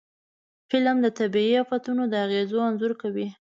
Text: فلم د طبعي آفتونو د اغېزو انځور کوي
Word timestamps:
فلم 0.69 0.97
د 1.05 1.07
طبعي 1.19 1.51
آفتونو 1.63 2.03
د 2.09 2.13
اغېزو 2.25 2.57
انځور 2.67 2.93
کوي 3.01 3.27